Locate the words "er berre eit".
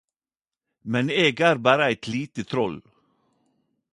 1.49-2.03